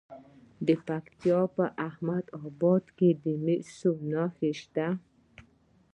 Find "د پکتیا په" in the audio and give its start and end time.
0.67-1.63